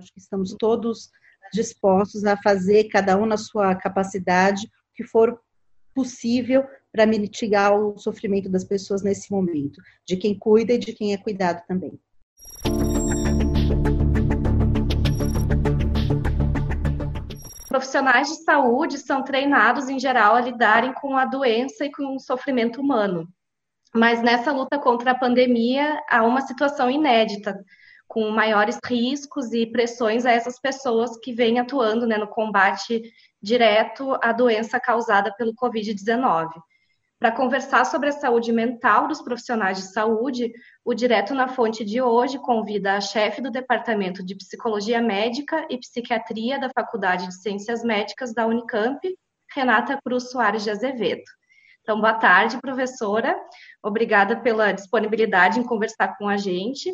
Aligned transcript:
Acho 0.00 0.14
que 0.14 0.18
estamos 0.18 0.56
todos 0.58 1.10
dispostos 1.52 2.24
a 2.24 2.34
fazer, 2.38 2.84
cada 2.84 3.18
um 3.18 3.26
na 3.26 3.36
sua 3.36 3.74
capacidade, 3.74 4.64
o 4.64 4.94
que 4.94 5.04
for 5.04 5.38
possível 5.94 6.64
para 6.90 7.04
mitigar 7.04 7.74
o 7.74 7.98
sofrimento 7.98 8.48
das 8.48 8.64
pessoas 8.64 9.02
nesse 9.02 9.30
momento, 9.30 9.80
de 10.06 10.16
quem 10.16 10.38
cuida 10.38 10.72
e 10.72 10.78
de 10.78 10.94
quem 10.94 11.12
é 11.12 11.18
cuidado 11.18 11.62
também. 11.68 12.00
Profissionais 17.68 18.28
de 18.28 18.42
saúde 18.42 18.96
são 18.96 19.22
treinados, 19.22 19.90
em 19.90 19.98
geral, 19.98 20.34
a 20.34 20.40
lidarem 20.40 20.94
com 20.94 21.14
a 21.14 21.26
doença 21.26 21.84
e 21.84 21.92
com 21.92 22.16
o 22.16 22.20
sofrimento 22.20 22.80
humano. 22.80 23.28
Mas 23.94 24.22
nessa 24.22 24.50
luta 24.50 24.78
contra 24.78 25.10
a 25.10 25.18
pandemia, 25.18 26.02
há 26.08 26.22
uma 26.22 26.40
situação 26.40 26.90
inédita, 26.90 27.62
com 28.10 28.28
maiores 28.28 28.76
riscos 28.84 29.52
e 29.52 29.64
pressões 29.64 30.26
a 30.26 30.32
essas 30.32 30.58
pessoas 30.58 31.16
que 31.18 31.32
vêm 31.32 31.60
atuando 31.60 32.08
né, 32.08 32.18
no 32.18 32.26
combate 32.26 33.00
direto 33.40 34.18
à 34.20 34.32
doença 34.32 34.80
causada 34.80 35.32
pelo 35.36 35.54
Covid-19. 35.54 36.50
Para 37.20 37.30
conversar 37.30 37.86
sobre 37.86 38.08
a 38.08 38.12
saúde 38.12 38.52
mental 38.52 39.06
dos 39.06 39.22
profissionais 39.22 39.78
de 39.78 39.92
saúde, 39.92 40.52
o 40.84 40.92
Direto 40.92 41.34
na 41.34 41.46
Fonte 41.46 41.84
de 41.84 42.02
hoje 42.02 42.36
convida 42.38 42.96
a 42.96 43.00
chefe 43.00 43.40
do 43.40 43.50
Departamento 43.50 44.24
de 44.24 44.34
Psicologia 44.34 45.00
Médica 45.00 45.64
e 45.70 45.78
Psiquiatria 45.78 46.58
da 46.58 46.68
Faculdade 46.74 47.28
de 47.28 47.34
Ciências 47.40 47.84
Médicas 47.84 48.34
da 48.34 48.44
Unicamp, 48.44 48.98
Renata 49.54 50.00
Cruz 50.04 50.32
Soares 50.32 50.64
de 50.64 50.70
Azevedo. 50.70 51.22
Então, 51.82 52.00
boa 52.00 52.14
tarde, 52.14 52.60
professora. 52.60 53.40
Obrigada 53.80 54.40
pela 54.40 54.72
disponibilidade 54.72 55.60
em 55.60 55.64
conversar 55.64 56.18
com 56.18 56.28
a 56.28 56.36
gente. 56.36 56.92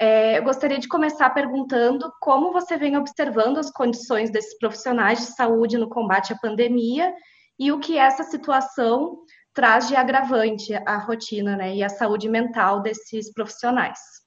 É, 0.00 0.38
eu 0.38 0.42
gostaria 0.42 0.78
de 0.78 0.88
começar 0.88 1.30
perguntando 1.30 2.12
como 2.20 2.52
você 2.52 2.76
vem 2.76 2.96
observando 2.96 3.58
as 3.58 3.70
condições 3.70 4.30
desses 4.30 4.58
profissionais 4.58 5.20
de 5.20 5.26
saúde 5.26 5.78
no 5.78 5.88
combate 5.88 6.32
à 6.32 6.36
pandemia 6.36 7.14
e 7.58 7.70
o 7.70 7.78
que 7.78 7.96
essa 7.96 8.24
situação 8.24 9.20
traz 9.52 9.86
de 9.86 9.94
agravante 9.94 10.74
à 10.74 10.98
rotina 10.98 11.56
né, 11.56 11.76
e 11.76 11.84
à 11.84 11.88
saúde 11.88 12.28
mental 12.28 12.82
desses 12.82 13.32
profissionais. 13.32 14.23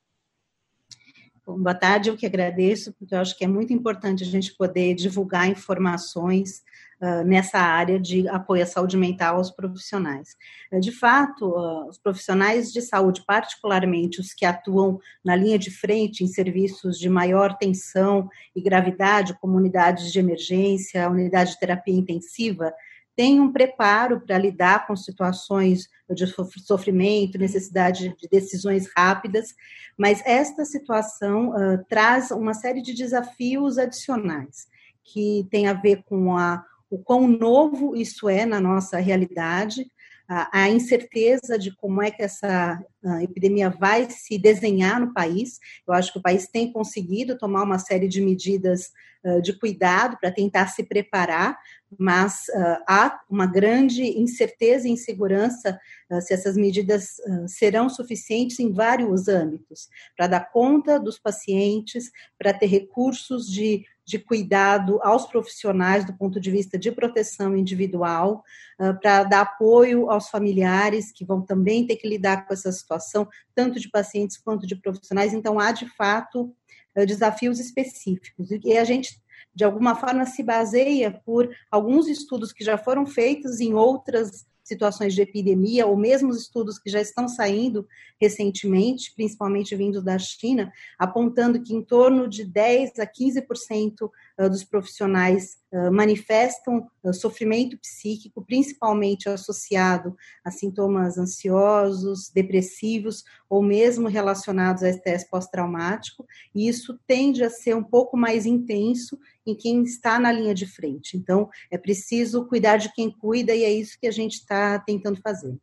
Boa 1.56 1.74
tarde, 1.74 2.10
eu 2.10 2.18
que 2.18 2.26
agradeço, 2.26 2.92
porque 2.92 3.16
eu 3.16 3.20
acho 3.20 3.38
que 3.38 3.46
é 3.46 3.48
muito 3.48 3.72
importante 3.72 4.22
a 4.22 4.28
gente 4.28 4.54
poder 4.54 4.94
divulgar 4.94 5.48
informações 5.48 6.62
uh, 7.02 7.24
nessa 7.24 7.58
área 7.58 7.98
de 7.98 8.28
apoio 8.28 8.64
à 8.64 8.66
saúde 8.66 8.98
mental 8.98 9.38
aos 9.38 9.50
profissionais. 9.50 10.36
Uh, 10.70 10.82
de 10.82 10.92
fato, 10.92 11.48
uh, 11.48 11.88
os 11.88 11.98
profissionais 11.98 12.74
de 12.74 12.82
saúde, 12.82 13.24
particularmente 13.26 14.20
os 14.20 14.34
que 14.34 14.46
atuam 14.46 15.00
na 15.24 15.38
linha 15.38 15.58
de 15.58 15.72
frente 15.72 16.22
em 16.22 16.28
serviços 16.28 17.00
de 17.00 17.08
maior 17.08 17.58
tensão 17.58 18.28
e 18.54 18.62
gravidade, 18.62 19.34
como 19.40 19.56
unidades 19.56 20.12
de 20.12 20.20
emergência, 20.20 21.10
unidade 21.10 21.52
de 21.52 21.60
terapia 21.60 21.96
intensiva, 21.96 22.74
tem 23.18 23.42
um 23.42 23.52
preparo 23.52 24.22
para 24.22 24.38
lidar 24.38 24.86
com 24.86 24.96
situações 24.96 25.90
de 26.08 26.28
sofrimento, 26.64 27.40
necessidade 27.40 28.16
de 28.16 28.30
decisões 28.30 28.88
rápidas, 28.96 29.56
mas 29.98 30.22
esta 30.24 30.64
situação 30.64 31.50
uh, 31.50 31.84
traz 31.90 32.30
uma 32.30 32.54
série 32.54 32.82
de 32.82 32.94
desafios 32.94 33.80
adicionais 33.80 34.68
que 35.04 35.48
tem 35.50 35.68
a 35.68 35.74
ver 35.74 36.04
com 36.04 36.38
a, 36.38 36.64
o 36.92 37.00
quão 37.00 37.28
novo 37.28 37.96
isso 37.96 38.30
é 38.30 38.46
na 38.46 38.62
nossa 38.62 39.00
realidade, 39.00 39.90
a, 40.28 40.70
incerteza 40.70 41.58
de 41.58 41.74
como 41.76 42.02
é 42.02 42.12
que 42.12 42.22
essa 42.22 42.84
epidemia 43.22 43.70
vai 43.70 44.10
se 44.10 44.38
desenhar 44.38 45.00
no 45.00 45.14
país. 45.14 45.60
Eu 45.88 45.94
acho 45.94 46.12
que 46.12 46.20
o 46.20 46.22
país 46.22 46.48
tem 46.48 46.72
conseguido 46.72 47.38
tomar 47.38 47.64
uma 47.64 47.80
série 47.80 48.08
de 48.10 48.22
medidas 48.22 48.92
uh, 49.24 49.42
de 49.42 49.58
cuidado 49.58 50.18
para 50.20 50.32
tentar 50.32 50.68
se 50.68 50.84
preparar, 50.84 51.58
mas 51.98 52.48
uh, 52.50 52.84
há 52.86 53.22
uma 53.30 53.46
grande 53.46 54.04
incerteza 54.04 54.88
e 54.88 54.92
insegurança 54.92 55.80
uh, 56.12 56.22
se 56.22 56.34
essas 56.34 56.58
medidas 56.58 57.16
serão 57.48 57.90
suficientes 57.90 58.60
em 58.60 58.74
vários 58.74 59.30
âmbitos, 59.30 59.88
para 60.18 60.28
dar 60.28 60.52
conta 60.52 61.00
dos 61.00 61.18
pacientes, 61.18 62.12
para 62.38 62.54
ter 62.54 62.66
recursos 62.66 63.48
de 63.50 63.86
de 64.08 64.18
cuidado 64.18 65.02
aos 65.04 65.26
profissionais 65.26 66.06
do 66.06 66.14
ponto 66.14 66.40
de 66.40 66.50
vista 66.50 66.80
de 66.80 66.90
proteção 66.94 67.58
individual, 67.58 68.42
uh, 68.80 68.98
para 69.02 69.24
dar 69.26 69.42
apoio 69.42 70.10
aos 70.10 70.30
familiares 70.30 71.12
que 71.12 71.26
vão 71.26 71.42
também 71.42 71.86
ter 71.86 71.98
que 71.98 72.08
lidar 72.08 72.48
com 72.48 72.54
essa 72.54 72.72
situação, 72.72 73.28
tanto 73.54 73.82
de 73.82 73.90
pacientes 73.90 74.38
quanto 74.38 74.66
de 74.66 74.78
profissionais. 74.78 75.34
Então, 75.34 75.60
há 75.60 75.74
de 75.74 75.90
fato 75.90 76.56
uh, 76.96 77.06
desafios 77.06 77.60
específicos. 77.60 78.50
E 78.64 78.78
a 78.78 78.86
gente, 78.86 79.22
de 79.54 79.66
alguma 79.66 79.94
forma, 79.94 80.26
se 80.26 80.42
baseia 80.42 81.12
por 81.26 81.54
alguns 81.70 82.08
estudos 82.08 82.54
que 82.54 82.64
já 82.64 82.78
foram 82.78 83.06
feitos 83.06 83.60
em 83.60 83.74
outras 83.74 84.48
situações 84.68 85.14
de 85.14 85.22
epidemia, 85.22 85.88
ou 85.88 85.96
mesmo 85.96 86.30
os 86.30 86.42
estudos 86.42 86.78
que 86.78 86.90
já 86.90 87.00
estão 87.00 87.28
saindo 87.28 87.88
recentemente, 88.20 89.14
principalmente 89.16 89.76
vindos 89.76 90.04
da 90.04 90.18
China, 90.18 90.72
apontando 90.98 91.62
que 91.62 91.74
em 91.74 91.82
torno 91.82 92.28
de 92.28 92.44
10 92.44 93.00
a 93.00 93.08
15% 93.08 94.10
ah, 94.38 94.48
dos 94.48 94.64
profissionais 94.64 95.58
ah, 95.72 95.92
manifestam 95.92 96.88
ah, 97.04 97.14
sofrimento 97.14 97.78
psíquico, 97.78 98.44
principalmente 98.44 99.30
associado 99.30 100.16
a 100.44 100.52
sintomas 100.52 101.18
ansiosos, 101.18 102.30
depressivos 102.30 103.24
ou 103.50 103.62
mesmo 103.62 104.08
relacionados 104.08 104.84
a 104.84 104.90
estresse 104.90 105.30
pós-traumático, 105.30 106.26
e 106.54 106.68
isso 106.68 107.00
tende 107.08 107.44
a 107.44 107.50
ser 107.50 107.76
um 107.76 107.84
pouco 107.84 108.18
mais 108.18 108.46
intenso 108.46 109.18
em 109.46 109.56
quem 109.56 109.84
está 109.84 110.20
na 110.20 110.32
linha 110.32 110.54
de 110.54 110.66
frente. 110.66 111.16
Então, 111.16 111.50
é 111.72 111.78
preciso 111.78 112.46
cuidar 112.46 112.78
de 112.78 112.94
quem 112.94 113.10
cuida 113.10 113.56
e 113.56 113.64
é 113.64 113.72
isso 113.72 113.98
que 114.00 114.08
a 114.08 114.12
gente 114.12 114.34
está 114.34 114.57
tentando 114.86 115.20
fazer. 115.22 115.58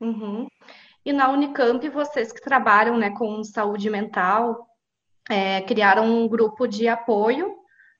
Uhum. 0.00 0.46
E 1.04 1.12
na 1.12 1.30
Unicamp, 1.30 1.88
vocês 1.88 2.32
que 2.32 2.40
trabalham 2.40 2.96
né, 2.98 3.10
com 3.10 3.42
saúde 3.44 3.88
mental, 3.88 4.66
é, 5.30 5.60
criaram 5.62 6.04
um 6.04 6.28
grupo 6.28 6.66
de 6.66 6.88
apoio 6.88 7.54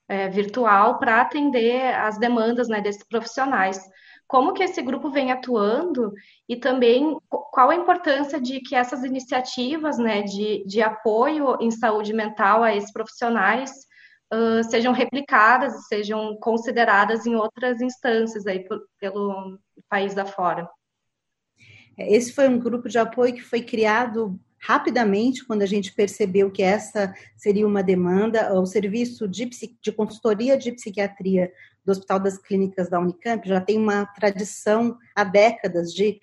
é, 0.09 0.29
virtual 0.29 0.99
para 0.99 1.21
atender 1.21 1.95
as 1.95 2.19
demandas 2.19 2.69
né, 2.69 2.81
desses 2.81 3.07
profissionais. 3.07 3.81
Como 4.27 4.53
que 4.53 4.63
esse 4.63 4.83
grupo 4.83 5.09
vem 5.09 5.31
atuando 5.31 6.13
e 6.49 6.57
também 6.57 7.17
qual 7.29 7.71
a 7.71 7.77
importância 7.77 8.41
de 8.41 8.61
que 8.61 8.75
essas 8.75 9.05
iniciativas 9.05 9.99
né, 9.99 10.23
de, 10.23 10.65
de 10.67 10.83
apoio 10.83 11.57
em 11.61 11.71
saúde 11.71 12.13
mental 12.13 12.63
a 12.63 12.75
esses 12.75 12.93
profissionais 12.93 13.86
uh, 14.33 14.63
sejam 14.69 14.93
replicadas, 14.93 15.87
sejam 15.89 16.37
consideradas 16.37 17.27
em 17.27 17.35
outras 17.35 17.81
instâncias 17.81 18.47
aí 18.47 18.61
por, 18.61 18.81
pelo 18.99 19.59
país 19.89 20.15
da 20.15 20.25
fora. 20.25 20.69
Esse 21.99 22.33
foi 22.33 22.49
um 22.49 22.59
grupo 22.59 22.89
de 22.89 22.99
apoio 22.99 23.35
que 23.35 23.43
foi 23.43 23.63
criado 23.63 24.39
rapidamente 24.59 25.45
quando 25.47 25.63
a 25.63 25.67
gente 25.67 25.95
percebeu 25.95 26.51
que 26.51 26.63
essa 26.63 27.15
seria 27.37 27.67
uma 27.67 27.83
demanda. 27.83 28.53
O 28.59 28.67
serviço 28.67 29.29
de, 29.29 29.49
de 29.81 29.93
consultoria 29.93 30.59
de 30.59 30.73
psiquiatria 30.73 31.53
do 31.85 31.93
Hospital 31.93 32.19
das 32.19 32.37
Clínicas 32.37 32.91
da 32.91 32.99
Unicamp 32.99 33.49
já 33.49 33.61
tem 33.61 33.79
uma 33.79 34.05
tradição 34.07 34.99
há 35.15 35.23
décadas 35.23 35.93
de 35.93 36.21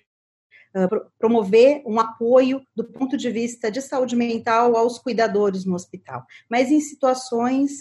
promover 1.20 1.84
um 1.86 2.00
apoio 2.00 2.62
do 2.76 2.84
ponto 2.84 3.16
de 3.16 3.30
vista 3.30 3.72
de 3.72 3.82
saúde 3.82 4.16
mental 4.16 4.76
aos 4.76 4.98
cuidadores 4.98 5.66
no 5.66 5.76
hospital, 5.76 6.26
mas 6.50 6.72
em 6.72 6.80
situações 6.80 7.80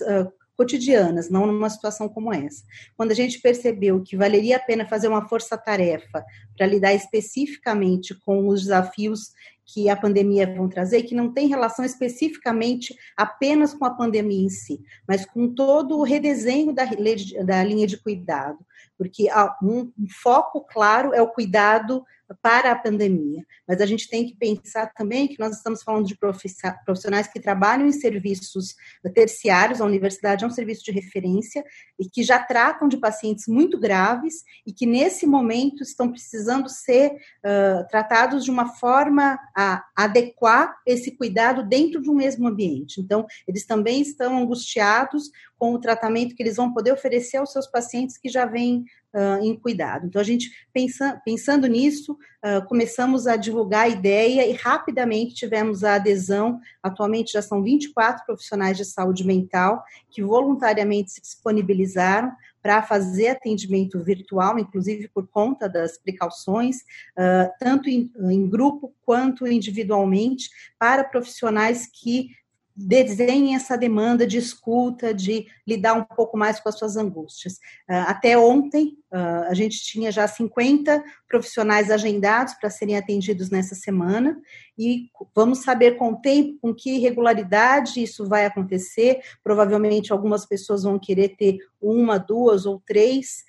cotidianas, 0.56 1.30
não 1.30 1.46
numa 1.46 1.70
situação 1.70 2.08
como 2.08 2.32
essa. 2.32 2.62
Quando 2.96 3.10
a 3.10 3.14
gente 3.14 3.40
percebeu 3.40 4.02
que 4.02 4.16
valeria 4.16 4.56
a 4.56 4.60
pena 4.60 4.86
fazer 4.86 5.08
uma 5.08 5.26
força-tarefa 5.28 6.24
para 6.56 6.66
lidar 6.66 6.94
especificamente 6.94 8.14
com 8.14 8.46
os 8.48 8.62
desafios 8.62 9.32
que 9.64 9.88
a 9.88 9.96
pandemia 9.96 10.46
vão 10.54 10.68
trazer, 10.68 11.02
que 11.04 11.14
não 11.14 11.32
tem 11.32 11.48
relação 11.48 11.84
especificamente 11.84 12.94
apenas 13.16 13.72
com 13.72 13.84
a 13.84 13.94
pandemia 13.94 14.44
em 14.44 14.50
si, 14.50 14.80
mas 15.08 15.24
com 15.24 15.52
todo 15.52 15.98
o 15.98 16.02
redesenho 16.02 16.74
da, 16.74 16.84
da 16.84 17.64
linha 17.64 17.86
de 17.86 17.96
cuidado, 17.96 18.58
porque 19.02 19.26
um, 19.60 19.90
foco 20.22 20.64
claro 20.64 21.12
é 21.12 21.20
o 21.20 21.26
cuidado 21.26 22.04
para 22.40 22.70
a 22.70 22.78
pandemia. 22.78 23.44
Mas 23.66 23.80
a 23.80 23.86
gente 23.86 24.08
tem 24.08 24.24
que 24.24 24.36
pensar 24.36 24.86
também 24.94 25.26
que 25.26 25.40
nós 25.40 25.56
estamos 25.56 25.82
falando 25.82 26.06
de 26.06 26.16
profissionais 26.16 27.26
que 27.26 27.40
trabalham 27.40 27.86
em 27.86 27.92
serviços 27.92 28.76
terciários, 29.12 29.80
a 29.80 29.84
universidade 29.84 30.44
é 30.44 30.46
um 30.46 30.50
serviço 30.50 30.84
de 30.84 30.92
referência 30.92 31.64
e 31.98 32.08
que 32.08 32.22
já 32.22 32.38
tratam 32.38 32.88
de 32.88 32.96
pacientes 32.96 33.48
muito 33.48 33.78
graves 33.78 34.44
e 34.64 34.72
que 34.72 34.86
nesse 34.86 35.26
momento 35.26 35.82
estão 35.82 36.10
precisando 36.10 36.68
ser 36.68 37.10
uh, 37.10 37.86
tratados 37.90 38.44
de 38.44 38.50
uma 38.52 38.76
forma 38.76 39.36
a 39.56 39.84
adequar 39.96 40.76
esse 40.86 41.10
cuidado 41.10 41.68
dentro 41.68 42.00
de 42.00 42.08
um 42.08 42.14
mesmo 42.14 42.46
ambiente. 42.46 43.00
Então, 43.00 43.26
eles 43.48 43.66
também 43.66 44.00
estão 44.00 44.38
angustiados 44.38 45.30
com 45.58 45.74
o 45.74 45.78
tratamento 45.78 46.34
que 46.34 46.42
eles 46.42 46.56
vão 46.56 46.72
poder 46.72 46.92
oferecer 46.92 47.36
aos 47.36 47.52
seus 47.52 47.66
pacientes 47.66 48.18
que 48.18 48.28
já 48.28 48.44
vêm 48.44 48.84
uh, 49.14 49.44
em 49.44 49.54
cuidado. 49.54 50.06
Então, 50.06 50.20
a 50.20 50.24
gente, 50.24 50.50
pensa, 50.72 51.20
pensando 51.24 51.66
nisso, 51.66 52.12
uh, 52.12 52.66
começamos 52.66 53.26
a 53.26 53.36
divulgar 53.36 53.84
a 53.84 53.88
ideia 53.88 54.46
e 54.46 54.52
rapidamente 54.52 55.34
tivemos 55.34 55.84
a 55.84 55.94
adesão. 55.94 56.60
Atualmente 56.82 57.32
já 57.32 57.42
são 57.42 57.62
24 57.62 58.24
profissionais 58.24 58.76
de 58.76 58.84
saúde 58.84 59.24
mental 59.24 59.84
que 60.10 60.22
voluntariamente 60.22 61.12
se 61.12 61.20
disponibilizaram 61.20 62.32
para 62.62 62.80
fazer 62.80 63.28
atendimento 63.28 63.98
virtual, 64.02 64.56
inclusive 64.56 65.08
por 65.08 65.26
conta 65.26 65.68
das 65.68 65.98
precauções, 65.98 66.76
uh, 67.18 67.50
tanto 67.58 67.88
em, 67.88 68.10
em 68.30 68.48
grupo 68.48 68.94
quanto 69.04 69.46
individualmente, 69.46 70.48
para 70.78 71.02
profissionais 71.02 71.88
que 71.92 72.30
desenhem 72.74 73.54
essa 73.54 73.76
demanda 73.76 74.26
de 74.26 74.38
escuta, 74.38 75.12
de 75.12 75.46
lidar 75.66 75.94
um 75.94 76.04
pouco 76.04 76.36
mais 76.36 76.58
com 76.58 76.68
as 76.68 76.78
suas 76.78 76.96
angústias. 76.96 77.54
Uh, 77.88 78.06
até 78.06 78.36
ontem, 78.36 78.98
uh, 79.12 79.48
a 79.48 79.54
gente 79.54 79.82
tinha 79.82 80.10
já 80.10 80.26
50 80.26 81.02
profissionais 81.28 81.90
agendados 81.90 82.54
para 82.54 82.70
serem 82.70 82.96
atendidos 82.96 83.50
nessa 83.50 83.74
semana, 83.74 84.40
e 84.78 85.10
vamos 85.34 85.58
saber 85.58 85.96
com 85.96 86.12
o 86.12 86.16
tempo, 86.16 86.58
com 86.60 86.74
que 86.74 86.98
regularidade 86.98 88.02
isso 88.02 88.26
vai 88.26 88.46
acontecer. 88.46 89.20
Provavelmente 89.44 90.12
algumas 90.12 90.46
pessoas 90.46 90.82
vão 90.82 90.98
querer 90.98 91.36
ter 91.36 91.58
uma, 91.80 92.18
duas 92.18 92.64
ou 92.64 92.82
três 92.84 93.44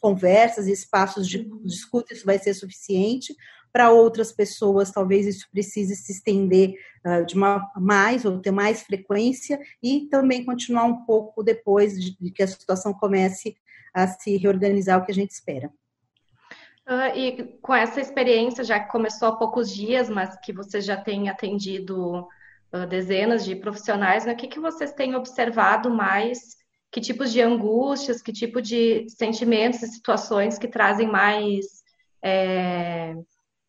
conversas 0.00 0.66
e 0.66 0.72
espaços 0.72 1.28
de, 1.28 1.44
de 1.44 1.72
escuta, 1.72 2.12
isso 2.12 2.24
vai 2.24 2.38
ser 2.38 2.54
suficiente. 2.54 3.34
Para 3.72 3.90
outras 3.90 4.30
pessoas, 4.30 4.90
talvez 4.90 5.26
isso 5.26 5.48
precise 5.50 5.96
se 5.96 6.12
estender 6.12 6.74
uh, 7.06 7.24
de 7.24 7.34
uma, 7.34 7.70
mais 7.76 8.24
ou 8.24 8.38
ter 8.38 8.50
mais 8.50 8.82
frequência 8.82 9.58
e 9.82 10.08
também 10.10 10.44
continuar 10.44 10.84
um 10.84 11.04
pouco 11.04 11.42
depois 11.42 11.98
de, 11.98 12.16
de 12.18 12.30
que 12.30 12.42
a 12.42 12.46
situação 12.46 12.92
comece 12.92 13.56
a 13.94 14.06
se 14.06 14.36
reorganizar, 14.36 15.00
o 15.00 15.04
que 15.04 15.12
a 15.12 15.14
gente 15.14 15.30
espera. 15.30 15.70
Uh, 16.86 17.16
e 17.16 17.42
com 17.62 17.74
essa 17.74 18.00
experiência, 18.00 18.64
já 18.64 18.80
que 18.80 18.90
começou 18.90 19.28
há 19.28 19.36
poucos 19.36 19.72
dias, 19.72 20.10
mas 20.10 20.36
que 20.40 20.52
você 20.52 20.80
já 20.80 20.96
tem 20.96 21.28
atendido 21.28 22.26
uh, 22.72 22.86
dezenas 22.88 23.44
de 23.44 23.54
profissionais, 23.54 24.24
né, 24.24 24.32
o 24.32 24.36
que, 24.36 24.48
que 24.48 24.58
vocês 24.58 24.92
têm 24.92 25.14
observado 25.14 25.88
mais? 25.90 26.56
Que 26.90 27.00
tipos 27.00 27.32
de 27.32 27.40
angústias, 27.40 28.20
que 28.20 28.32
tipo 28.32 28.60
de 28.60 29.08
sentimentos 29.08 29.82
e 29.82 29.86
situações 29.86 30.58
que 30.58 30.68
trazem 30.68 31.08
mais 31.08 31.82
é, 32.22 33.14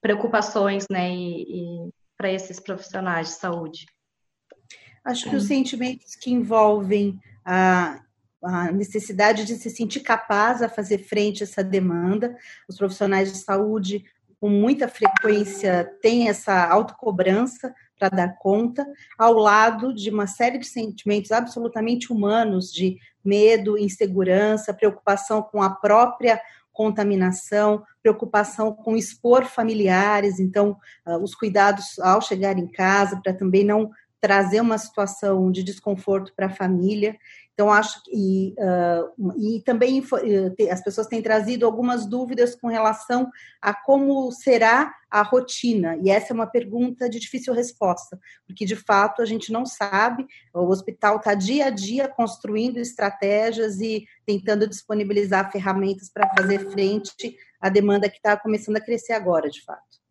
preocupações, 0.03 0.85
né, 0.91 1.09
e, 1.15 1.87
e 1.87 1.89
para 2.17 2.29
esses 2.31 2.59
profissionais 2.59 3.29
de 3.29 3.33
saúde? 3.35 3.85
Acho 5.03 5.29
que 5.29 5.35
os 5.35 5.45
sentimentos 5.45 6.15
que 6.15 6.29
envolvem 6.29 7.19
a, 7.45 8.01
a 8.43 8.71
necessidade 8.71 9.45
de 9.45 9.55
se 9.55 9.69
sentir 9.69 10.01
capaz 10.01 10.61
a 10.61 10.69
fazer 10.69 10.99
frente 10.99 11.41
a 11.41 11.45
essa 11.45 11.63
demanda, 11.63 12.35
os 12.67 12.77
profissionais 12.77 13.31
de 13.31 13.37
saúde 13.39 14.03
com 14.39 14.49
muita 14.49 14.89
frequência 14.89 15.89
têm 16.01 16.27
essa 16.27 16.67
autocobrança 16.67 17.73
para 17.97 18.09
dar 18.09 18.37
conta, 18.39 18.85
ao 19.17 19.33
lado 19.33 19.93
de 19.93 20.09
uma 20.09 20.27
série 20.27 20.57
de 20.57 20.65
sentimentos 20.65 21.31
absolutamente 21.31 22.11
humanos 22.11 22.69
de 22.69 22.97
medo, 23.23 23.77
insegurança, 23.77 24.73
preocupação 24.73 25.41
com 25.41 25.61
a 25.61 25.69
própria 25.69 26.41
contaminação, 26.73 27.83
preocupação 28.01 28.73
com 28.73 28.97
expor 28.97 29.45
familiares, 29.45 30.39
então, 30.39 30.75
uh, 31.05 31.17
os 31.23 31.35
cuidados 31.35 31.97
ao 31.99 32.19
chegar 32.19 32.57
em 32.57 32.67
casa, 32.67 33.21
para 33.23 33.33
também 33.33 33.63
não 33.63 33.89
trazer 34.23 34.61
uma 34.61 34.77
situação 34.77 35.51
de 35.51 35.61
desconforto 35.61 36.31
para 36.33 36.45
a 36.45 36.49
família. 36.49 37.17
Então, 37.53 37.69
acho 37.69 38.01
que. 38.05 38.11
E, 38.13 38.55
uh, 38.57 39.33
e 39.37 39.61
também 39.63 39.99
uh, 39.99 40.71
as 40.71 40.81
pessoas 40.81 41.07
têm 41.07 41.21
trazido 41.21 41.65
algumas 41.65 42.05
dúvidas 42.05 42.55
com 42.55 42.67
relação 42.67 43.29
a 43.61 43.73
como 43.73 44.31
será 44.31 44.95
a 45.11 45.21
rotina. 45.23 45.97
E 46.01 46.09
essa 46.09 46.31
é 46.31 46.33
uma 46.33 46.47
pergunta 46.47 47.09
de 47.09 47.19
difícil 47.19 47.53
resposta, 47.53 48.17
porque 48.47 48.63
de 48.63 48.77
fato 48.77 49.21
a 49.21 49.25
gente 49.25 49.51
não 49.51 49.65
sabe. 49.65 50.25
O 50.53 50.69
hospital 50.69 51.17
está 51.17 51.33
dia 51.33 51.65
a 51.65 51.69
dia 51.69 52.07
construindo 52.07 52.77
estratégias 52.77 53.81
e 53.81 54.05
tentando 54.25 54.65
disponibilizar 54.65 55.51
ferramentas 55.51 56.09
para 56.09 56.33
fazer 56.33 56.71
frente 56.71 57.35
à 57.59 57.67
demanda 57.67 58.09
que 58.09 58.15
está 58.15 58.37
começando 58.37 58.77
a 58.77 58.81
crescer 58.81 59.11
agora, 59.11 59.49
de 59.49 59.61
fato. 59.65 60.02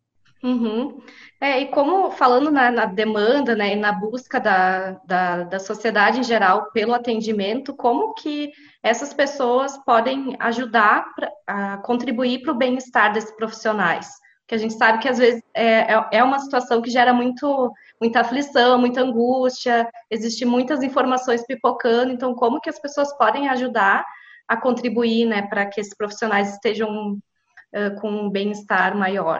Uhum. 0.43 1.01
É, 1.39 1.61
e 1.61 1.67
como 1.69 2.11
falando 2.11 2.51
na, 2.51 2.69
na, 2.69 2.85
demanda, 2.85 3.55
né, 3.55 3.73
e 3.73 3.75
na 3.77 3.93
busca 3.93 4.41
da, 4.41 4.91
da, 5.05 5.43
da 5.43 5.59
sociedade 5.59 6.19
em 6.19 6.23
geral 6.23 6.69
pelo 6.71 6.93
atendimento, 6.93 7.73
como 7.73 8.13
que 8.13 8.51
essas 8.83 9.13
pessoas 9.13 9.77
podem 9.85 10.35
ajudar 10.39 11.05
pra, 11.15 11.31
a 11.47 11.77
contribuir 11.77 12.41
para 12.41 12.51
o 12.51 12.57
bem-estar 12.57 13.13
desses 13.13 13.31
profissionais? 13.31 14.09
Que 14.45 14.55
a 14.55 14.57
gente 14.57 14.73
sabe 14.73 14.99
que 14.99 15.07
às 15.07 15.17
vezes 15.17 15.41
é, 15.53 15.93
é, 15.93 16.07
é 16.11 16.23
uma 16.23 16.39
situação 16.39 16.81
que 16.81 16.91
gera 16.91 17.13
muito, 17.13 17.71
muita 18.01 18.19
aflição, 18.19 18.77
muita 18.77 18.99
angústia, 18.99 19.89
existe 20.11 20.43
muitas 20.43 20.83
informações 20.83 21.45
pipocando, 21.45 22.11
então 22.11 22.35
como 22.35 22.59
que 22.59 22.69
as 22.69 22.79
pessoas 22.79 23.17
podem 23.17 23.47
ajudar 23.47 24.05
a 24.45 24.57
contribuir, 24.57 25.25
né, 25.25 25.43
para 25.43 25.65
que 25.65 25.79
esses 25.79 25.95
profissionais 25.95 26.51
estejam 26.53 27.13
uh, 27.13 28.01
com 28.01 28.09
um 28.09 28.29
bem-estar 28.29 28.93
maior? 28.97 29.39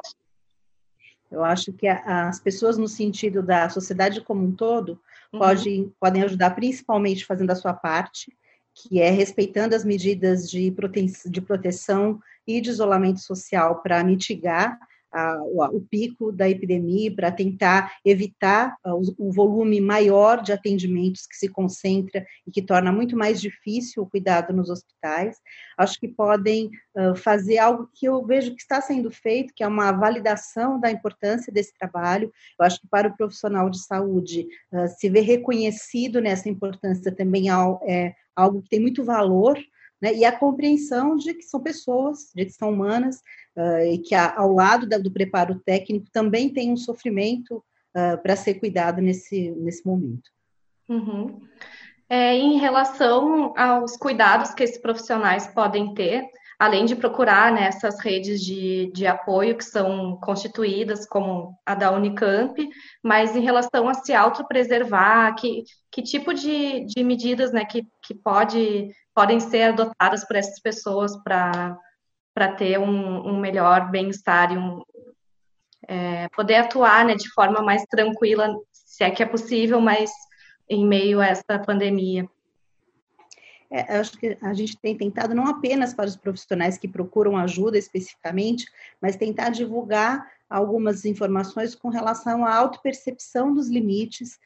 Eu 1.34 1.44
acho 1.44 1.74
que 1.74 1.88
as 1.88 2.40
pessoas, 2.40 2.78
no 2.78 2.88
sentido 2.88 3.42
da 3.42 3.68
sociedade 3.68 4.22
como 4.22 4.46
um 4.46 4.52
todo, 4.52 5.00
uhum. 5.34 5.40
pode, 5.40 5.92
podem 6.00 6.22
ajudar 6.22 6.52
principalmente 6.52 7.26
fazendo 7.26 7.50
a 7.50 7.56
sua 7.56 7.74
parte, 7.74 8.32
que 8.76 9.02
é 9.02 9.10
respeitando 9.10 9.76
as 9.76 9.84
medidas 9.84 10.50
de, 10.50 10.72
prote 10.72 11.06
de 11.26 11.42
proteção 11.42 12.20
e 12.46 12.62
de 12.62 12.70
isolamento 12.70 13.20
social 13.20 13.82
para 13.82 14.04
mitigar 14.04 14.78
a, 15.14 15.42
o, 15.44 15.80
pico 15.82 16.32
da 16.32 16.50
epidemia, 16.50 17.14
para 17.16 17.32
tentar 17.32 17.94
evitar 18.04 18.76
o, 18.86 19.28
o, 19.28 19.32
volume 19.32 19.80
maior 19.80 20.42
de 20.42 20.52
atendimentos 20.52 21.28
que 21.28 21.36
se 21.36 21.48
concentra 21.48 22.26
e 22.48 22.52
que 22.52 22.62
torna 22.62 22.92
muito 22.92 23.16
mais 23.16 23.40
difícil 23.40 24.04
o 24.04 24.10
cuidado 24.10 24.54
nos 24.54 24.70
hospitais. 24.70 25.38
Acho 25.78 26.00
que 26.00 26.08
podem 26.08 26.70
uh, 26.96 27.16
fazer 27.16 27.60
algo 27.60 27.90
que 27.94 28.08
eu 28.08 28.26
vejo 28.26 28.56
que 28.56 28.62
está 28.62 28.82
sendo 28.82 29.12
feito, 29.12 29.54
que 29.56 29.64
é 29.64 29.68
uma 29.68 29.92
validação 29.92 30.80
da 30.80 30.90
importância 30.90 31.54
desse 31.54 31.74
trabalho. 31.78 32.32
Eu 32.60 32.66
acho 32.66 32.82
que 32.82 32.88
para 32.88 33.08
o 33.08 33.16
profissional 33.16 33.70
de 33.70 33.84
saúde 33.84 34.48
uh, 34.72 34.88
se 34.88 35.10
ver 35.10 35.22
reconhecido 35.22 36.20
nessa 36.20 36.50
importância 36.50 37.14
também 37.16 37.50
é 37.50 38.14
algo 38.36 38.62
que 38.62 38.70
tem 38.70 38.80
muito 38.80 39.04
valor 39.04 39.60
né, 40.04 40.14
e 40.14 40.26
a 40.26 40.38
compreensão 40.38 41.16
de 41.16 41.34
que 41.34 41.44
são 41.44 41.62
pessoas, 41.62 42.30
de 42.36 42.44
que 42.44 42.52
são 42.52 42.72
humanas, 42.72 43.22
uh, 43.58 43.86
e 43.86 43.98
que 44.00 44.16
a, 44.16 44.36
ao 44.38 44.52
lado 44.54 44.88
da, 44.88 44.98
do 44.98 45.12
preparo 45.12 45.60
técnico 45.66 46.08
também 46.12 46.50
tem 46.50 46.72
um 46.72 46.78
sofrimento 46.78 47.64
uh, 47.96 48.22
para 48.22 48.36
ser 48.36 48.56
cuidado 48.56 49.02
nesse, 49.02 49.52
nesse 49.52 49.86
momento. 49.86 50.30
Uhum. 50.90 51.42
É, 52.10 52.36
em 52.36 52.58
relação 52.60 53.54
aos 53.58 53.98
cuidados 53.98 54.54
que 54.54 54.64
esses 54.64 54.78
profissionais 54.78 55.48
podem 55.48 55.94
ter, 55.94 56.26
além 56.60 56.86
de 56.86 56.96
procurar 56.96 57.52
né, 57.52 57.66
essas 57.66 58.00
redes 58.00 58.42
de, 58.42 58.92
de 58.94 59.08
apoio 59.08 59.58
que 59.58 59.66
são 59.66 60.18
constituídas, 60.22 61.08
como 61.08 61.58
a 61.66 61.74
da 61.74 61.92
Unicamp, 61.92 62.56
mas 63.02 63.36
em 63.36 63.42
relação 63.42 63.90
a 63.90 63.94
se 63.96 64.14
autopreservar, 64.14 65.34
que, 65.36 65.64
que 65.92 66.02
tipo 66.02 66.34
de, 66.34 66.86
de 66.86 67.04
medidas 67.04 67.52
né, 67.52 67.66
que, 67.66 67.88
que 68.06 68.14
pode 68.14 68.92
podem 69.16 69.40
ser 69.40 69.64
adotadas 69.64 70.26
por 70.26 70.36
essas 70.36 70.60
pessoas 70.60 71.16
para 71.24 71.78
ter 72.58 72.80
um, 72.80 73.28
um 73.28 73.40
melhor 73.40 73.90
bem-estar 73.90 74.52
e 74.52 74.58
um, 74.58 74.82
é, 75.88 76.28
poder 76.30 76.56
atuar 76.56 77.06
né, 77.06 77.16
de 77.16 77.30
forma 77.32 77.62
mais 77.62 77.84
tranquila, 77.84 78.56
se 78.72 79.04
é 79.04 79.12
que 79.12 79.22
é 79.22 79.26
possível, 79.26 79.80
mas 79.80 80.12
em 80.70 80.86
meio 80.86 81.20
a 81.20 81.28
essa 81.28 81.60
pandemia. 81.60 82.28
É, 83.72 83.98
acho 83.98 84.18
que 84.18 84.38
a 84.42 84.54
gente 84.54 84.78
tem 84.78 84.96
tentado 84.96 85.34
não 85.34 85.48
apenas 85.48 85.94
para 85.94 86.06
os 86.06 86.16
profissionais 86.16 86.78
que 86.78 86.88
procuram 86.88 87.36
ajuda 87.36 87.78
especificamente, 87.78 88.66
mas 89.02 89.16
tentar 89.16 89.50
divulgar 89.50 90.32
algumas 90.54 91.04
informações 91.04 91.74
com 91.74 91.90
relação 91.90 92.46
à 92.46 92.56
autopercepção 92.56 93.52
dos 93.52 93.70
limites, 93.70 94.38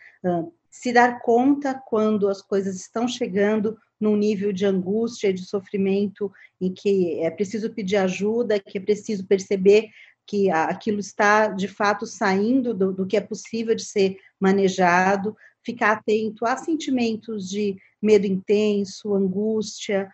se 0.72 0.94
dar 0.94 1.20
conta 1.20 1.74
quando 1.74 2.30
as 2.30 2.42
coisas 2.42 2.78
estão 2.78 3.10
chegando 3.10 3.78
num 4.00 4.16
nível 4.16 4.54
de 4.54 4.66
angústia, 4.66 5.34
de 5.34 5.44
sofrimento, 5.44 6.32
em 6.62 6.74
que 6.74 7.20
é 7.20 7.30
preciso 7.30 7.74
pedir 7.74 7.98
ajuda, 7.98 8.58
que 8.58 8.78
é 8.78 8.82
preciso 8.82 9.28
perceber 9.28 9.90
que 10.26 10.50
aquilo 10.50 11.00
está 11.00 11.48
de 11.50 11.68
fato 11.68 12.06
saindo 12.06 12.74
do, 12.74 12.94
do, 12.94 13.06
que 13.06 13.18
é 13.18 13.22
possível 13.22 13.76
de 13.76 13.84
ser 13.84 14.18
manejado, 14.40 15.36
ficar 15.62 15.92
atento 15.92 16.46
a 16.46 16.56
sentimentos 16.56 17.50
de 17.50 17.76
medo 18.02 18.26
intenso, 18.26 19.14
angústia, 19.14 20.10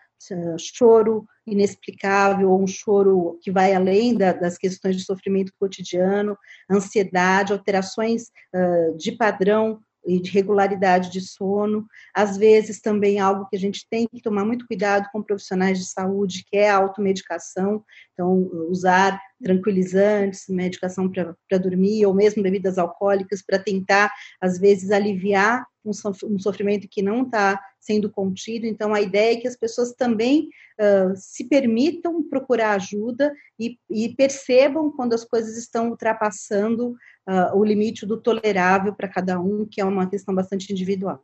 choro 0.58 1.26
inexplicável, 1.46 2.52
ou 2.52 2.62
um 2.62 2.68
choro 2.68 3.38
que 3.42 3.52
vai 3.52 3.74
além 3.74 4.16
da, 4.16 4.32
das 4.34 4.58
questões 4.58 4.96
de 4.96 5.04
sofrimento 5.04 5.52
cotidiano, 5.60 6.38
ansiedade, 6.70 7.54
alterações 7.54 8.24
uh, 8.54 8.98
de 8.98 9.12
padrão 9.12 9.82
e 10.06 10.20
de 10.20 10.32
regularidade 10.32 11.10
de 11.10 11.22
sono, 11.22 11.86
às 12.14 12.38
vezes 12.38 12.82
também 12.82 13.20
algo 13.20 13.48
que 13.50 13.56
a 13.56 13.60
gente 13.60 13.88
tem 13.90 14.08
que 14.12 14.22
tomar 14.22 14.44
muito 14.46 14.68
cuidado 14.68 15.08
com 15.12 15.24
profissionais 15.24 15.80
de 15.80 15.86
saúde, 15.86 16.44
que 16.50 16.58
é 16.58 16.70
a 16.70 16.78
automedicação, 16.78 17.84
então 18.14 18.50
usar 18.70 19.20
tranquilizantes, 19.42 20.46
medicação 20.50 21.10
para 21.10 21.58
dormir, 21.58 22.06
ou 22.06 22.14
mesmo 22.14 22.44
bebidas 22.44 22.78
alcoólicas, 22.78 23.42
para 23.42 23.60
tentar, 23.60 24.12
às 24.42 24.58
vezes, 24.58 24.92
aliviar 24.92 25.66
um 25.86 26.40
sofrimento 26.40 26.88
que 26.90 27.02
não 27.02 27.24
está 27.24 27.60
sendo 27.84 28.10
contido. 28.10 28.66
Então, 28.66 28.94
a 28.94 29.02
ideia 29.02 29.34
é 29.34 29.40
que 29.40 29.48
as 29.48 29.56
pessoas 29.56 29.92
também 29.94 30.50
uh, 30.80 31.14
se 31.16 31.44
permitam 31.44 32.24
procurar 32.24 32.74
ajuda 32.74 33.34
e, 33.60 33.78
e, 33.90 34.16
percebam 34.16 34.92
quando 34.92 35.14
as 35.14 35.26
coisas 35.26 35.58
estão 35.58 35.90
ultrapassando 35.90 36.92
uh, 37.28 37.58
o 37.58 37.64
limite 37.64 38.06
do 38.06 38.20
tolerável 38.20 38.96
para 38.96 39.08
cada 39.08 39.40
um, 39.40 39.68
que 39.70 39.82
é 39.82 39.86
uma 39.86 40.10
questão 40.10 40.34
bastante 40.34 40.72
individual. 40.72 41.24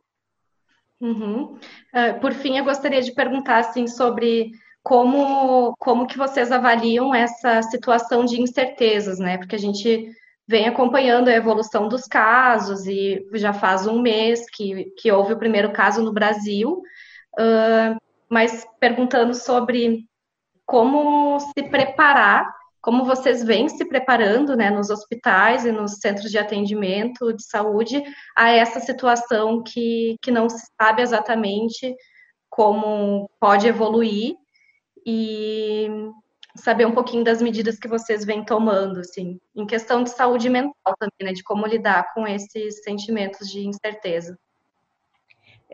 Uhum. 1.00 1.54
Uh, 1.54 2.20
por 2.20 2.32
fim, 2.34 2.58
eu 2.58 2.64
gostaria 2.64 3.00
de 3.00 3.12
perguntar 3.12 3.58
assim 3.58 3.86
sobre 3.86 4.50
como, 4.82 5.74
como 5.78 6.06
que 6.06 6.18
vocês 6.18 6.52
avaliam 6.52 7.14
essa 7.14 7.62
situação 7.62 8.24
de 8.24 8.40
incertezas, 8.40 9.18
né? 9.18 9.38
Porque 9.38 9.56
a 9.56 9.58
gente 9.58 10.10
vem 10.50 10.66
acompanhando 10.66 11.28
a 11.28 11.32
evolução 11.32 11.86
dos 11.86 12.06
casos 12.08 12.84
e 12.84 13.24
já 13.34 13.52
faz 13.52 13.86
um 13.86 14.02
mês 14.02 14.50
que, 14.50 14.86
que 14.98 15.12
houve 15.12 15.32
o 15.32 15.38
primeiro 15.38 15.70
caso 15.70 16.02
no 16.02 16.12
Brasil, 16.12 16.82
uh, 17.38 17.96
mas 18.28 18.66
perguntando 18.80 19.32
sobre 19.32 20.08
como 20.66 21.38
se 21.38 21.62
preparar, 21.70 22.52
como 22.82 23.04
vocês 23.04 23.44
vêm 23.44 23.68
se 23.68 23.84
preparando 23.84 24.56
né, 24.56 24.70
nos 24.70 24.90
hospitais 24.90 25.64
e 25.64 25.70
nos 25.70 25.98
centros 26.00 26.32
de 26.32 26.38
atendimento 26.38 27.32
de 27.32 27.44
saúde 27.44 28.02
a 28.36 28.50
essa 28.50 28.80
situação 28.80 29.62
que, 29.62 30.16
que 30.20 30.32
não 30.32 30.48
se 30.48 30.66
sabe 30.76 31.00
exatamente 31.00 31.94
como 32.48 33.30
pode 33.38 33.68
evoluir 33.68 34.34
e 35.06 35.88
saber 36.60 36.86
um 36.86 36.94
pouquinho 36.94 37.24
das 37.24 37.40
medidas 37.40 37.78
que 37.78 37.88
vocês 37.88 38.24
vêm 38.24 38.44
tomando, 38.44 39.00
assim, 39.00 39.38
em 39.54 39.66
questão 39.66 40.02
de 40.02 40.10
saúde 40.10 40.48
mental 40.48 40.94
também, 40.98 41.30
né, 41.30 41.32
de 41.32 41.42
como 41.42 41.66
lidar 41.66 42.12
com 42.14 42.26
esses 42.26 42.82
sentimentos 42.82 43.48
de 43.48 43.66
incerteza. 43.66 44.38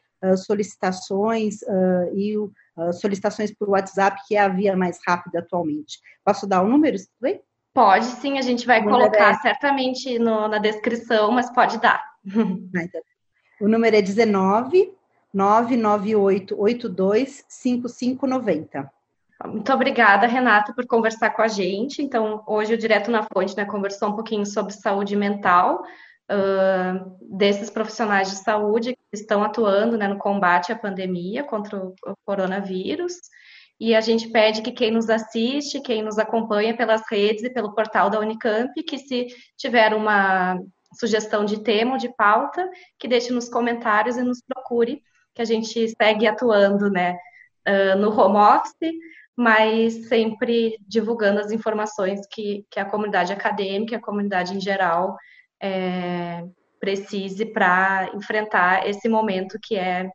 solicitações 0.48 1.60
e 2.15 2.34
solicitações 3.00 3.53
por 3.53 3.69
WhatsApp, 3.69 4.19
que 4.27 4.36
é 4.36 4.39
a 4.39 4.48
via 4.48 4.75
mais 4.75 4.98
rápida 5.07 5.38
atualmente. 5.38 6.00
Posso 6.25 6.48
dar 6.48 6.63
o 6.63 6.67
número? 6.67 6.98
Tudo 6.98 7.07
bem? 7.22 7.39
Pode 7.77 8.05
sim, 8.05 8.39
a 8.39 8.41
gente 8.41 8.65
vai 8.65 8.84
colocar 8.84 9.29
é... 9.29 9.36
certamente 9.36 10.17
no, 10.17 10.48
na 10.48 10.57
descrição, 10.57 11.29
mas 11.29 11.53
pode 11.53 11.79
dar. 11.79 12.03
Ah, 12.75 12.81
então. 12.81 13.00
O 13.62 13.67
número 13.67 13.96
é 13.96 14.01
19 14.01 14.91
99882 15.31 17.46
5590. 17.48 18.91
Muito 19.46 19.72
obrigada, 19.72 20.25
Renata, 20.25 20.74
por 20.74 20.88
conversar 20.88 21.29
com 21.29 21.43
a 21.43 21.48
gente. 21.48 22.01
Então, 22.01 22.43
hoje 22.48 22.74
o 22.74 22.77
Direto 22.79 23.12
na 23.12 23.22
Fonte 23.22 23.55
né, 23.55 23.63
conversou 23.63 24.10
um 24.10 24.15
pouquinho 24.15 24.48
sobre 24.48 24.74
saúde 24.74 25.15
mental 25.15 25.84
uh, 26.31 27.15
desses 27.22 27.69
profissionais 27.69 28.31
de 28.31 28.38
saúde 28.38 28.96
que 28.96 29.01
estão 29.13 29.43
atuando 29.43 30.00
né, 30.00 30.07
no 30.07 30.17
combate 30.17 30.72
à 30.72 30.75
pandemia 30.75 31.43
contra 31.43 31.77
o 31.77 31.93
coronavírus. 32.25 33.13
E 33.79 33.93
a 33.93 34.01
gente 34.01 34.29
pede 34.29 34.62
que 34.62 34.72
quem 34.72 34.91
nos 34.91 35.10
assiste, 35.10 35.81
quem 35.81 36.01
nos 36.01 36.17
acompanha 36.17 36.75
pelas 36.75 37.01
redes 37.10 37.43
e 37.43 37.50
pelo 37.50 37.75
portal 37.75 38.10
da 38.10 38.19
Unicamp, 38.19 38.74
que 38.84 38.98
se 38.98 39.27
tiver 39.55 39.93
uma 39.93 40.60
sugestão 40.93 41.46
de 41.46 41.62
tema 41.62 41.93
ou 41.93 41.98
de 41.98 42.10
pauta, 42.15 42.67
que 42.98 43.07
deixe 43.07 43.31
nos 43.31 43.48
comentários 43.50 44.17
e 44.17 44.24
nos 44.24 44.41
procure, 44.41 45.01
que 45.36 45.41
a 45.41 45.46
gente 45.46 45.89
segue 45.89 46.25
atuando, 46.25 46.89
né, 46.89 47.17
no 48.00 48.10
home 48.10 48.38
office, 48.38 48.93
mas 49.36 50.07
sempre 50.07 50.79
divulgando 50.88 51.39
as 51.39 51.51
informações 51.51 52.25
que, 52.31 52.65
que 52.72 52.79
a 52.79 52.86
comunidade 52.86 53.31
acadêmica, 53.31 53.98
a 53.98 54.01
comunidade 54.01 54.55
em 54.55 54.60
geral, 54.60 55.15
é, 55.62 56.43
precise 56.79 57.46
para 57.46 58.10
enfrentar 58.15 58.88
esse 58.88 59.07
momento 59.07 59.60
que 59.62 59.75
é 59.75 60.10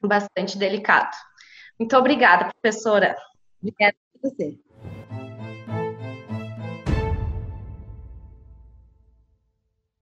bastante 0.00 0.56
delicado. 0.56 1.16
Muito 1.82 1.96
obrigada, 1.96 2.48
professora. 2.60 3.16
Obrigada 3.60 3.96
a 4.14 4.28
você. 4.28 4.56